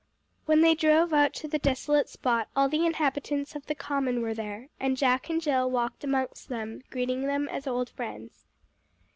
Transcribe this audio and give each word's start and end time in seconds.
When 0.47 0.61
they 0.61 0.73
drove 0.73 1.13
out 1.13 1.31
to 1.35 1.47
the 1.47 1.59
desolate 1.59 2.09
spot 2.09 2.47
all 2.55 2.67
the 2.67 2.87
inhabitants 2.87 3.55
of 3.55 3.67
the 3.67 3.75
Common 3.75 4.23
were 4.23 4.33
there, 4.33 4.69
and 4.79 4.97
Jack 4.97 5.29
and 5.29 5.39
Jill 5.39 5.69
walked 5.69 6.03
amongst 6.03 6.49
them, 6.49 6.81
greeting 6.89 7.27
them 7.27 7.47
as 7.47 7.67
old 7.67 7.91
friends. 7.91 8.47